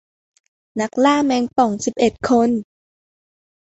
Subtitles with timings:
[0.79, 2.49] นักล่าแมงป่องสิบเอ็ดคน